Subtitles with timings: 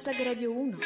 [0.00, 0.80] Hashtag Radio 1.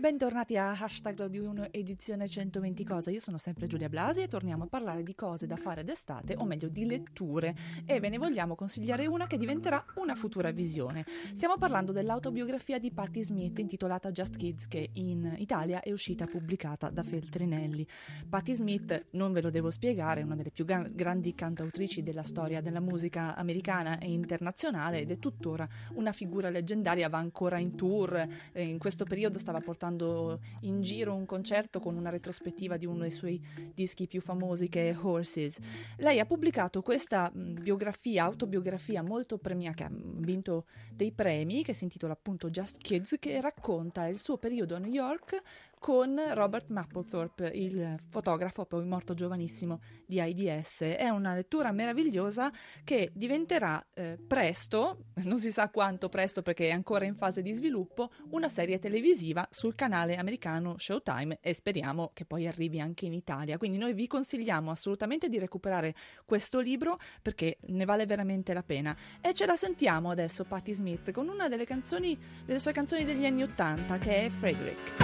[0.00, 3.10] Bentornati a Hashtag 1 edizione 120 cosa.
[3.10, 6.44] Io sono sempre Giulia Blasi e torniamo a parlare di cose da fare d'estate, o
[6.44, 7.52] meglio di letture.
[7.84, 11.04] E ve ne vogliamo consigliare una che diventerà una futura visione.
[11.34, 16.90] Stiamo parlando dell'autobiografia di Patti Smith intitolata Just Kids che in Italia è uscita pubblicata
[16.90, 17.84] da Feltrinelli.
[18.28, 22.22] Patti Smith, non ve lo devo spiegare, è una delle più ga- grandi cantautrici della
[22.22, 27.74] storia della musica americana e internazionale ed è tuttora una figura leggendaria, va ancora in
[27.74, 32.86] tour, in questo periodo stava portando portando in giro un concerto con una retrospettiva di
[32.86, 33.40] uno dei suoi
[33.74, 35.58] dischi più famosi che è Horses.
[35.96, 41.84] Lei ha pubblicato questa biografia, autobiografia molto premiata, che ha vinto dei premi, che si
[41.84, 45.42] intitola appunto Just Kids, che racconta il suo periodo a New York
[45.78, 50.80] con Robert Mapplethorpe, il fotografo poi morto giovanissimo di AIDS.
[50.80, 52.52] È una lettura meravigliosa
[52.84, 57.52] che diventerà eh, presto, non si sa quanto presto perché è ancora in fase di
[57.52, 63.12] sviluppo, una serie televisiva sul canale americano Showtime e speriamo che poi arrivi anche in
[63.12, 63.56] Italia.
[63.56, 68.96] Quindi noi vi consigliamo assolutamente di recuperare questo libro perché ne vale veramente la pena.
[69.20, 73.24] E ce la sentiamo adesso Patti Smith con una delle canzoni delle sue canzoni degli
[73.24, 74.96] anni Ottanta che è Frederick.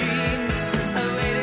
[0.00, 0.58] dreams
[0.96, 1.39] away.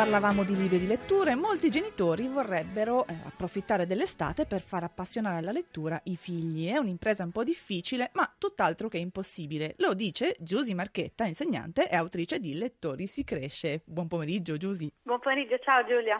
[0.00, 5.52] Parlavamo di libri di lettura, molti genitori vorrebbero eh, approfittare dell'estate per far appassionare alla
[5.52, 6.70] lettura i figli.
[6.70, 9.74] È un'impresa un po' difficile, ma tutt'altro che impossibile.
[9.76, 13.82] Lo dice Giusy Marchetta, insegnante e autrice di Lettori si cresce.
[13.84, 14.90] Buon pomeriggio, Giusy.
[15.02, 16.18] Buon pomeriggio, ciao Giulia.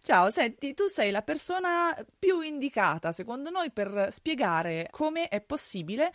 [0.00, 6.14] Ciao, senti, tu sei la persona più indicata, secondo noi, per spiegare come è possibile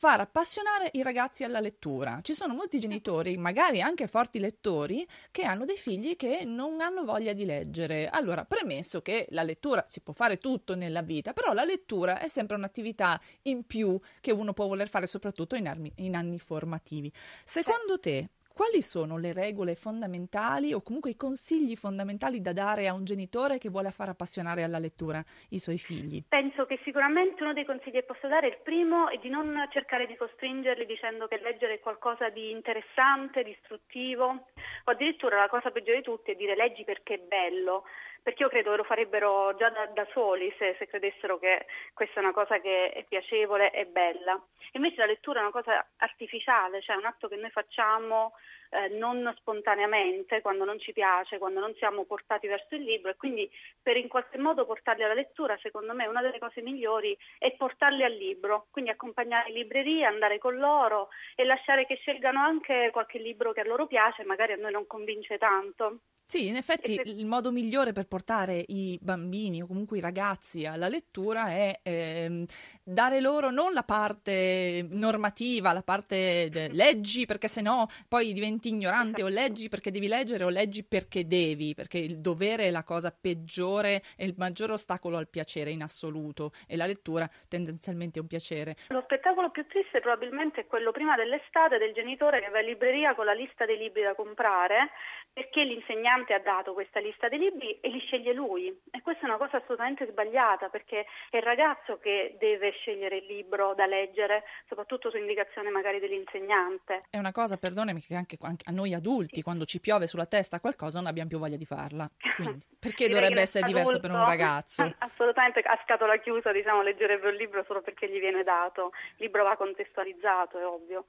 [0.00, 2.20] far appassionare i ragazzi alla lettura.
[2.22, 7.04] Ci sono molti genitori, magari anche forti lettori, che hanno dei figli che non hanno
[7.04, 8.08] voglia di leggere.
[8.08, 12.28] Allora, premesso che la lettura si può fare tutto nella vita, però la lettura è
[12.28, 17.12] sempre un'attività in più che uno può voler fare soprattutto in, armi, in anni formativi.
[17.44, 22.92] Secondo te quali sono le regole fondamentali o comunque i consigli fondamentali da dare a
[22.92, 26.22] un genitore che vuole far appassionare alla lettura i suoi figli?
[26.28, 30.06] Penso che sicuramente uno dei consigli che posso dare, il primo, è di non cercare
[30.06, 35.70] di costringerli dicendo che leggere è qualcosa di interessante, di istruttivo, o addirittura la cosa
[35.70, 37.84] peggiore di tutti è dire leggi perché è bello
[38.22, 42.20] perché io credo che lo farebbero già da, da soli se, se, credessero che questa
[42.20, 44.40] è una cosa che è piacevole e bella.
[44.72, 48.32] Invece la lettura è una cosa artificiale, cioè un atto che noi facciamo
[48.70, 53.16] eh, non spontaneamente, quando non ci piace, quando non siamo portati verso il libro e
[53.16, 53.50] quindi
[53.82, 58.04] per in qualche modo portarli alla lettura, secondo me una delle cose migliori è portarli
[58.04, 63.18] al libro, quindi accompagnare in libreria, andare con loro e lasciare che scelgano anche qualche
[63.18, 66.00] libro che a loro piace, magari a noi non convince tanto.
[66.30, 67.02] Sì, in effetti se...
[67.04, 72.44] il modo migliore per portare i bambini o comunque i ragazzi alla lettura è ehm,
[72.84, 79.22] dare loro non la parte normativa, la parte de- leggi perché sennò poi diventi ignorante
[79.22, 79.24] esatto.
[79.24, 83.10] o leggi perché devi leggere o leggi perché devi, perché il dovere è la cosa
[83.10, 88.28] peggiore e il maggior ostacolo al piacere in assoluto e la lettura tendenzialmente è un
[88.28, 88.76] piacere.
[88.88, 93.14] Lo spettacolo più triste probabilmente è quello prima dell'estate del genitore che va in libreria
[93.14, 94.90] con la lista dei libri da comprare
[95.32, 98.66] perché l'insegnante ha dato questa lista dei libri e li sceglie lui.
[98.90, 103.26] E questa è una cosa assolutamente sbagliata perché è il ragazzo che deve scegliere il
[103.26, 107.00] libro da leggere, soprattutto su indicazione magari dell'insegnante.
[107.08, 110.60] È una cosa, perdonami, che anche, anche a noi adulti, quando ci piove sulla testa
[110.60, 112.08] qualcosa, non abbiamo più voglia di farla.
[112.36, 114.94] Quindi, perché dovrebbe essere adulto, diverso per un ragazzo?
[114.98, 118.92] Assolutamente, a scatola chiusa, diciamo, leggerebbe un libro solo perché gli viene dato.
[119.16, 121.06] Il libro va contestualizzato, è ovvio.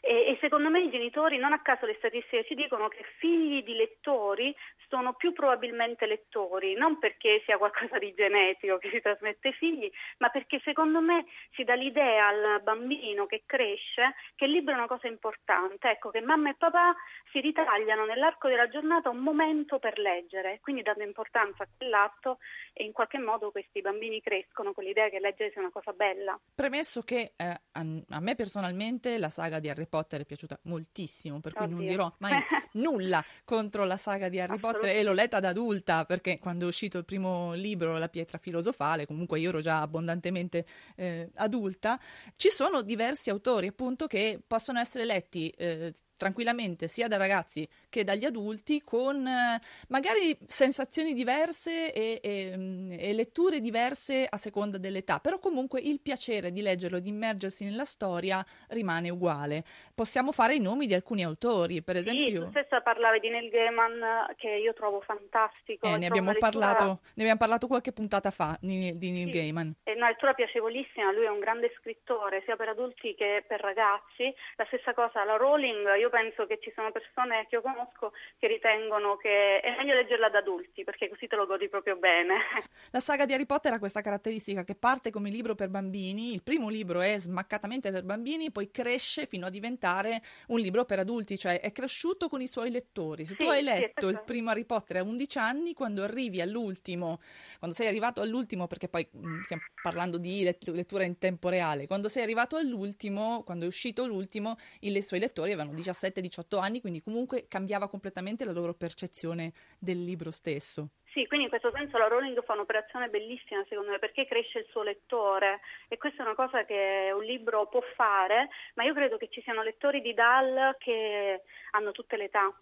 [0.00, 3.62] E, e, secondo me i genitori, non a caso le statistiche ci dicono che figli
[3.62, 4.54] di lettori
[4.88, 9.90] sono più probabilmente lettori, non perché sia qualcosa di genetico che si trasmette ai figli,
[10.18, 14.76] ma perché secondo me si dà l'idea al bambino che cresce che il libro è
[14.76, 16.94] una cosa importante, ecco che mamma e papà
[17.30, 22.38] si ritagliano nell'arco della giornata un momento per leggere, quindi danno importanza a quell'atto
[22.72, 26.38] e in qualche modo questi bambini crescono con l'idea che leggere sia una cosa bella.
[26.54, 31.40] Premesso che eh, a, a, me personalmente la saga di Harry Potter è piaciuta moltissimo,
[31.40, 31.76] per cui Oddio.
[31.76, 32.32] non dirò mai
[32.74, 36.68] nulla contro la saga di Harry Potter e l'ho letta da adulta perché quando è
[36.68, 41.98] uscito il primo libro, La pietra filosofale, comunque io ero già abbondantemente eh, adulta,
[42.36, 48.04] ci sono diversi autori appunto che possono essere letti eh, tranquillamente sia da ragazzi che
[48.04, 54.76] dagli adulti con eh, magari sensazioni diverse e, e, mm, e, letture diverse a seconda
[54.76, 59.64] dell'età, però comunque il piacere di leggerlo, di immergersi nella storia rimane uguale.
[59.94, 62.28] Possiamo fare i nomi di alcuni autori, per esempio...
[62.28, 65.86] Sì, tu stessa parlavi di Neil Gaiman che io trovo fantastico.
[65.86, 69.38] Eh, ne, abbiamo parlato, ne abbiamo parlato qualche puntata fa di, di Neil sì.
[69.38, 69.74] Gaiman.
[69.84, 74.34] È una lettura piacevolissima, lui è un grande scrittore sia per adulti che per ragazzi.
[74.56, 78.46] La stessa cosa, la Rowling, io penso che ci sono persone che io conosco che
[78.46, 82.36] ritengono che è meglio leggerla ad adulti perché così te lo godi proprio bene.
[82.90, 86.42] La saga di Harry Potter ha questa caratteristica che parte come libro per bambini, il
[86.42, 91.38] primo libro è smaccatamente per bambini, poi cresce fino a diventare un libro per adulti,
[91.38, 93.24] cioè è cresciuto con i suoi lettori.
[93.24, 96.40] Se sì, tu hai letto sì, il primo Harry Potter a 11 anni, quando arrivi
[96.40, 97.20] all'ultimo,
[97.58, 102.08] quando sei arrivato all'ultimo, perché poi mm, stiamo parlando di lettura in tempo reale, quando
[102.08, 107.46] sei arrivato all'ultimo, quando è uscito l'ultimo, i suoi lettori avevano 17-18 anni, quindi comunque
[107.48, 110.90] cambiava completamente la loro percezione del libro stesso.
[111.12, 114.66] Sì, quindi in questo senso la Rowling fa un'operazione bellissima secondo me perché cresce il
[114.70, 119.16] suo lettore e questa è una cosa che un libro può fare, ma io credo
[119.16, 121.42] che ci siano lettori di Dal che
[121.72, 122.54] hanno tutte le età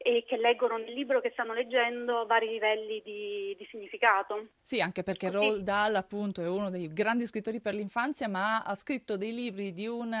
[0.00, 4.50] e che leggono nel libro che stanno leggendo vari livelli di, di significato.
[4.62, 8.74] Sì, anche perché Roald Dahl appunto è uno dei grandi scrittori per l'infanzia, ma ha
[8.76, 10.16] scritto dei libri di un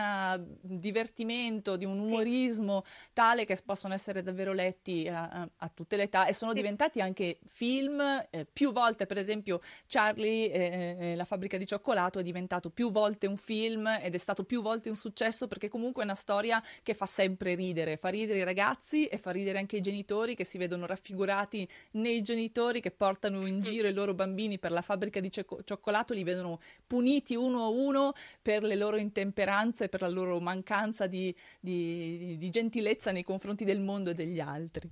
[0.60, 3.08] divertimento, di un umorismo sì.
[3.12, 6.56] tale che possono essere davvero letti a, a tutte le età e sono sì.
[6.56, 8.00] diventati anche film.
[8.30, 12.90] Eh, più volte, per esempio, Charlie, eh, eh, la fabbrica di cioccolato, è diventato più
[12.90, 16.60] volte un film ed è stato più volte un successo perché comunque è una storia
[16.82, 20.44] che fa sempre ridere, fa ridere i ragazzi e fa ridere anche i genitori che
[20.44, 25.20] si vedono raffigurati nei genitori che portano in giro i loro bambini per la fabbrica
[25.20, 30.38] di cioccolato, li vedono puniti uno a uno per le loro intemperanze, per la loro
[30.40, 34.90] mancanza di, di, di gentilezza nei confronti del mondo e degli altri.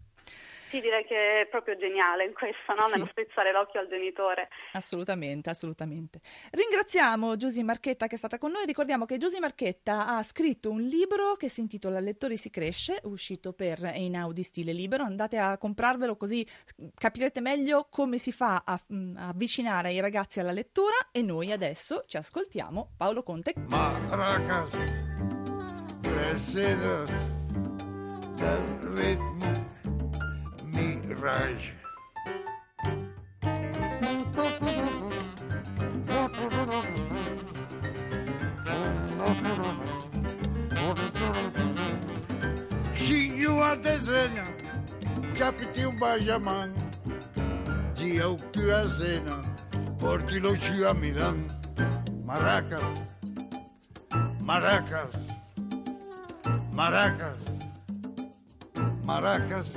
[0.68, 2.88] Sì, direi che è proprio geniale in questo, no?
[2.92, 4.48] nello strizzare l'occhio al genitore.
[4.72, 6.20] Assolutamente, assolutamente.
[6.50, 8.66] Ringraziamo Giusy Marchetta che è stata con noi.
[8.66, 13.52] Ricordiamo che Giusy Marchetta ha scritto un libro che si intitola Lettori si cresce, uscito
[13.52, 15.04] per Einaudi Stile Libero.
[15.04, 16.46] Andate a comprarvelo così
[16.94, 22.04] capirete meglio come si fa a, a avvicinare i ragazzi alla lettura e noi adesso
[22.06, 23.54] ci ascoltiamo Paolo Conte.
[23.56, 24.74] Maracas,
[28.36, 29.95] del ritmo
[31.06, 31.76] Mirage.
[42.94, 44.44] Xinho a desenha,
[45.34, 46.72] já pediu bajamão.
[47.94, 49.42] Dia o que a cena,
[50.00, 50.54] portilo
[50.88, 51.36] a Milão.
[52.24, 52.82] Maracas,
[54.42, 55.28] maracas,
[56.74, 57.44] maracas,
[59.04, 59.74] maracas.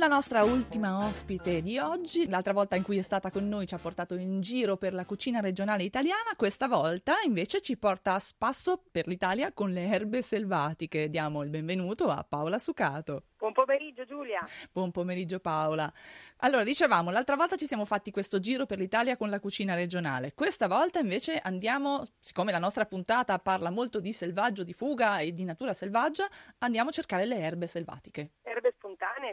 [0.00, 3.74] La nostra ultima ospite di oggi, l'altra volta in cui è stata con noi ci
[3.74, 8.18] ha portato in giro per la cucina regionale italiana, questa volta invece ci porta a
[8.18, 11.10] spasso per l'Italia con le erbe selvatiche.
[11.10, 13.24] Diamo il benvenuto a Paola Sucato.
[13.36, 14.46] Buon pomeriggio Giulia.
[14.72, 15.90] Buon pomeriggio Paola.
[16.38, 20.32] Allora, dicevamo, l'altra volta ci siamo fatti questo giro per l'Italia con la cucina regionale.
[20.34, 25.32] Questa volta invece andiamo, siccome la nostra puntata parla molto di selvaggio, di fuga e
[25.32, 28.32] di natura selvaggia, andiamo a cercare le erbe selvatiche.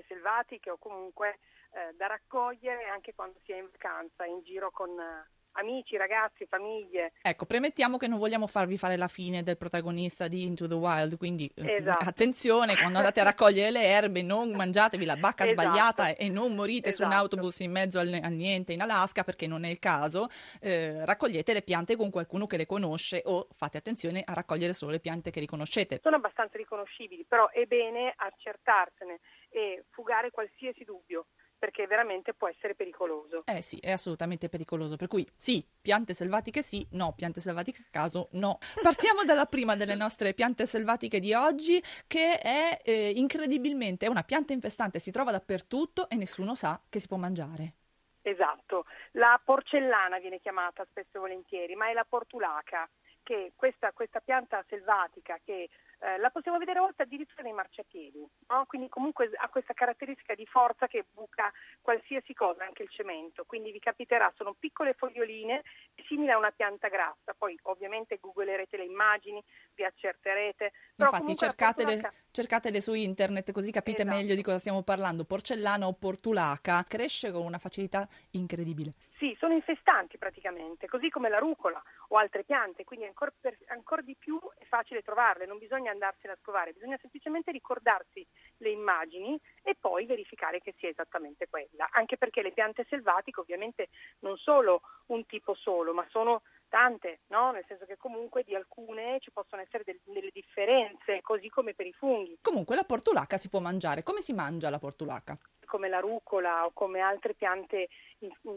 [0.07, 1.39] Selvatiche o comunque
[1.71, 6.45] eh, da raccogliere anche quando si è in vacanza, in giro con eh, amici, ragazzi,
[6.45, 7.13] famiglie.
[7.21, 11.17] Ecco, premettiamo che non vogliamo farvi fare la fine del protagonista di Into the Wild,
[11.17, 12.09] quindi eh, esatto.
[12.09, 15.61] attenzione quando andate a raccogliere le erbe, non mangiatevi la bacca esatto.
[15.61, 16.95] sbagliata e non morite esatto.
[16.95, 17.35] su un esatto.
[17.35, 20.27] autobus in mezzo al, al, niente in Alaska perché non è il caso.
[20.59, 24.91] Eh, raccogliete le piante con qualcuno che le conosce o fate attenzione a raccogliere solo
[24.91, 25.99] le piante che riconoscete.
[26.01, 31.25] Sono abbastanza riconoscibili, però è bene accertarsene e fugare qualsiasi dubbio
[31.57, 33.39] perché veramente può essere pericoloso.
[33.45, 37.89] Eh sì, è assolutamente pericoloso, per cui sì, piante selvatiche sì, no, piante selvatiche a
[37.91, 38.59] caso no.
[38.81, 44.23] Partiamo dalla prima delle nostre piante selvatiche di oggi, che è eh, incredibilmente è una
[44.23, 47.73] pianta infestante, si trova dappertutto e nessuno sa che si può mangiare.
[48.21, 52.87] Esatto, la porcellana viene chiamata spesso e volentieri, ma è la portulaca,
[53.23, 58.25] che questa, questa pianta selvatica che eh, la possiamo vedere a volte addirittura nei marciapiedi,
[58.47, 58.65] no?
[58.67, 61.51] quindi comunque ha questa caratteristica di forza che buca
[61.81, 65.63] qualsiasi cosa, anche il cemento, quindi vi capiterà, sono piccole foglioline
[66.07, 70.71] simili a una pianta grassa, poi ovviamente googlerete le immagini, vi accerterete.
[70.97, 74.17] Infatti cercatele, cercatele su internet così capite Esatto.
[74.17, 75.25] meglio di cosa stiamo parlando.
[75.25, 78.93] Porcellana o portulaca cresce con una facilità incredibile.
[79.17, 84.01] Sì, sono infestanti praticamente, così come la rucola o altre piante, quindi ancora, per- ancora
[84.01, 88.25] di più è facile trovarle, non bisogna andarsene a scovare, bisogna semplicemente ricordarsi
[88.57, 93.89] le immagini e poi verificare che sia esattamente quella, anche perché le piante selvatiche ovviamente
[94.19, 97.51] non solo un tipo solo, ma sono tante, no?
[97.51, 101.85] nel senso che comunque di alcune ci possono essere del- delle differenze, così come per
[101.85, 102.39] i funghi.
[102.41, 104.03] Comunque la portulaca si può mangiare.
[104.03, 105.37] Come si mangia la portulaca?
[105.67, 107.89] come la rucola o come altre piante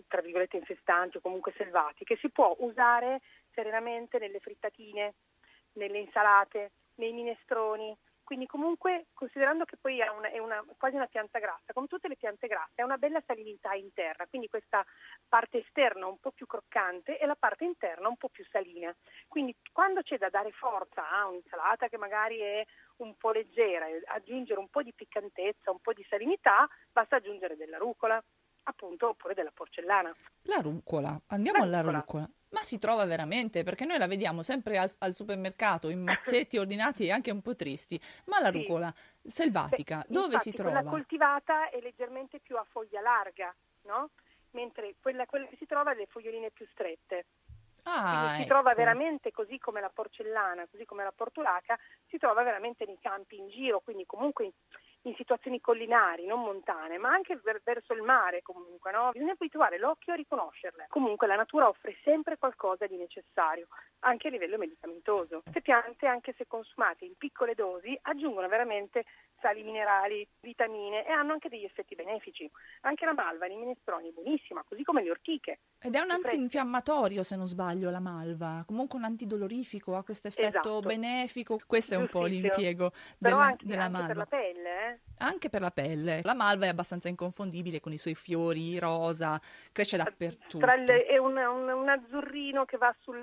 [0.07, 3.21] tra virgolette infestanti o comunque selvatiche, si può usare
[3.53, 5.15] serenamente nelle frittatine,
[5.73, 7.97] nelle insalate, nei minestroni.
[8.31, 12.07] Quindi comunque considerando che poi è, una- è una- quasi una pianta grassa, come tutte
[12.07, 14.85] le piante grasse, ha una bella salinità interna, quindi questa
[15.29, 18.95] parte esterna un po' più croccante e la parte interna un po' più salina.
[19.27, 22.65] Quindi quando c'è da dare forza a un'insalata che magari è
[22.99, 27.79] un po' leggera aggiungere un po' di piccantezza, un po' di salinità, basta aggiungere della
[27.79, 28.23] rucola,
[28.63, 30.15] appunto, oppure della porcellana.
[30.43, 31.21] La rucola.
[31.29, 31.99] Andiamo La alla rucola.
[31.99, 32.31] rucola.
[32.51, 33.63] Ma si trova veramente?
[33.63, 37.55] Perché noi la vediamo sempre al, al supermercato in mazzetti ordinati e anche un po'
[37.55, 38.01] tristi.
[38.27, 38.51] Ma la Sì.
[38.51, 38.93] rucola
[39.23, 40.81] selvatica, Beh, dove si infatti, trova?
[40.81, 44.11] Quella coltivata è leggermente più a foglia larga, no?
[44.51, 47.27] Mentre quella, quella che si trova ha le foglioline più strette.
[47.85, 48.75] Ah, si trova ecco.
[48.75, 51.79] veramente così come la porcellana, così come la portulaca,
[52.09, 54.53] si trova veramente nei campi in giro, quindi comunque
[55.03, 59.11] in, situazioni collinari, non montane, ma anche ver- verso il mare comunque, no?
[59.13, 60.87] Bisogna abituare l'occhio a riconoscerle.
[60.89, 63.69] Comunque la natura offre sempre qualcosa di necessario,
[64.01, 65.41] anche a livello medicamentoso.
[65.43, 69.05] Queste piante, anche se consumate in piccole dosi, aggiungono veramente
[69.41, 72.51] sali minerali, vitamine e hanno anche degli effetti benefici.
[72.83, 75.61] Anche la malva nei minestroni è buonissima, così come le ortiche.
[75.81, 78.63] Ed è un antinfiammatorio, se non sbaglio, la malva.
[78.67, 80.81] Comunque un antidolorifico, ha questo effetto Esatto.
[80.81, 81.59] benefico.
[81.67, 84.07] Questo è un po' l'impiego Però della, anche, della anche malva.
[84.09, 84.99] per la pelle, eh?
[85.19, 86.21] Anche per la pelle.
[86.23, 89.41] La malva è abbastanza inconfondibile con i suoi fiori rosa,
[89.73, 90.59] cresce dappertutto.
[90.59, 93.23] Tra il- è un, un- un azzurrino che va sul,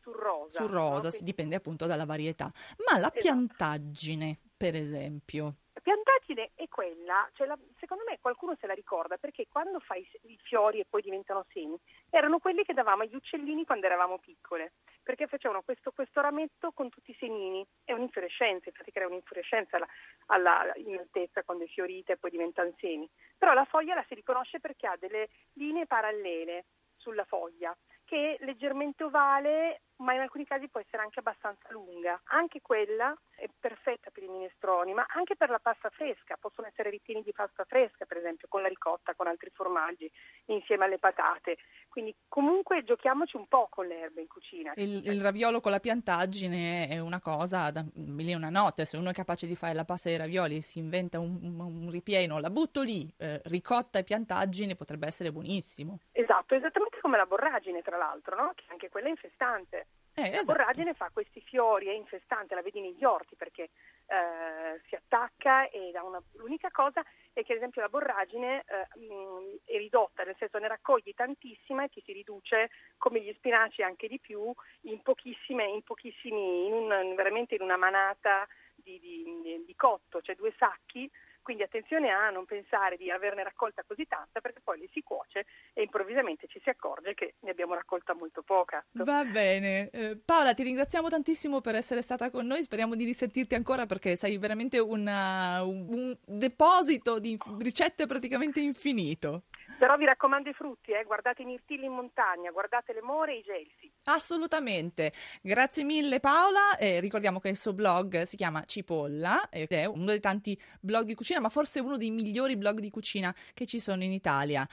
[0.00, 0.58] sul rosa.
[0.60, 1.16] Sul rosa, no?
[1.20, 2.50] dipende appunto dalla varietà.
[2.90, 3.18] Ma la Esatto.
[3.20, 5.54] piantaggine, per esempio.
[5.74, 10.08] La piantaggine è quella, cioè la- secondo me qualcuno se la ricorda perché quando fai
[10.22, 11.76] i fiori e poi diventano semi,
[12.10, 16.90] erano quelli che davamo agli uccellini quando eravamo piccole, perché facevano questo, questo rametto con
[16.90, 19.88] tutti i semini, è un'infiorescenza, infatti crea un'infiorescenza alla,
[20.26, 23.10] alla- in altezza quando è fiorita e poi diventano semi.
[23.36, 28.44] Però la foglia la si riconosce perché ha delle linee parallele sulla foglia, che è
[28.44, 32.20] leggermente ovale, ma in alcuni casi può essere anche abbastanza lunga.
[32.24, 36.36] Anche quella è perfetta per i minestroni, ma anche per la pasta fresca.
[36.40, 40.10] Possono essere ripieni di pasta fresca, per esempio, con la ricotta, con altri formaggi,
[40.46, 41.56] insieme alle patate.
[41.88, 44.72] Quindi comunque giochiamoci un po' con le erbe in cucina.
[44.74, 48.84] Il, il raviolo con la piantaggine è una cosa da mille e una notte.
[48.84, 51.60] Se uno è capace di fare la pasta dei ravioli e si inventa un, un-
[51.60, 55.98] un ripieno, la butto lì, eh, ricotta e piantaggine, potrebbe essere buonissimo.
[56.12, 58.52] Esatto, esattamente come la borragine, tra l'altro, no?
[58.54, 59.88] che anche quella è infestante.
[60.14, 60.52] Eh, La esatto.
[60.52, 63.70] borragine fa questi fiori, è infestante, la vedi negli orti perché
[64.06, 66.22] eh, si attacca e dà una...
[66.34, 70.68] l'unica cosa è che ad esempio la borragine eh, mh, è ridotta, nel senso ne
[70.68, 75.82] raccogli tantissima e ti si riduce come gli spinaci anche di più in pochissime, in
[75.82, 81.10] pochissimi, in un- veramente in una manata di, di- di cotto, cioè due sacchi.
[81.42, 85.44] Quindi attenzione a non pensare di averne raccolta così tanta perché poi le si cuoce
[85.72, 88.84] e improvvisamente ci si accorge che ne abbiamo raccolta molto poca.
[88.92, 89.90] Va bene.
[89.90, 92.62] Eh, Paola, ti ringraziamo tantissimo per essere stata con noi.
[92.62, 99.42] Speriamo di risentirti ancora perché sei veramente una- un, un deposito di ricette praticamente infinito.
[99.78, 103.38] Però vi raccomando i frutti, eh, guardate i mirtilli in montagna, guardate le more e
[103.38, 103.90] i gelsi.
[104.04, 105.12] Assolutamente.
[105.42, 106.76] Grazie mille Paola.
[106.78, 111.04] Eh, ricordiamo che il suo blog si chiama Cipolla ed è uno dei tanti blog
[111.06, 114.66] di cucina, ma forse uno dei migliori blog di cucina che ci sono in Italia.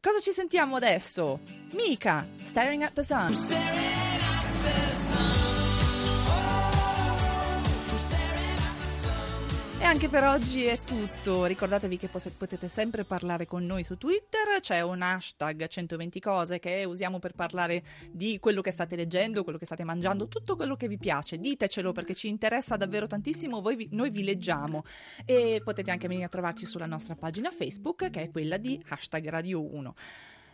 [0.00, 1.40] Cosa ci sentiamo adesso?
[1.72, 4.27] Mika, Staring at the Sun.
[9.88, 11.46] Anche per oggi è tutto.
[11.46, 14.60] Ricordatevi che potete sempre parlare con noi su Twitter.
[14.60, 19.56] C'è un hashtag 120 cose che usiamo per parlare di quello che state leggendo, quello
[19.56, 21.38] che state mangiando, tutto quello che vi piace.
[21.38, 23.62] Ditecelo perché ci interessa davvero tantissimo.
[23.62, 24.82] Vi- noi vi leggiamo.
[25.24, 29.26] E potete anche venire a trovarci sulla nostra pagina Facebook che è quella di hashtag
[29.30, 29.94] Radio 1.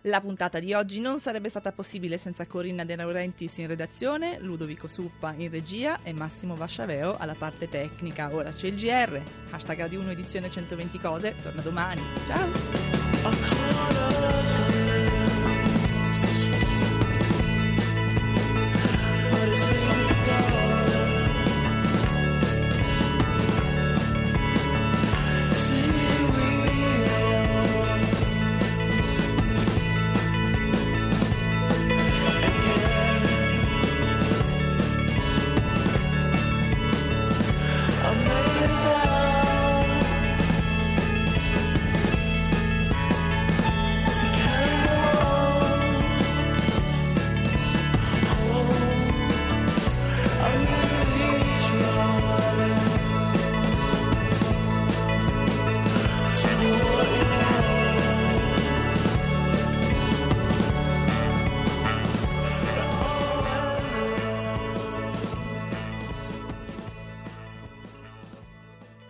[0.06, 4.86] La puntata di oggi non sarebbe stata possibile senza Corinna De Laurentiis in redazione, Ludovico
[4.86, 8.28] Suppa in regia e Massimo Vasciaveo alla parte tecnica.
[8.30, 12.02] Ora c'è il GR, hashtag Radio 1 edizione 120 cose, torna domani.
[12.26, 12.52] Ciao!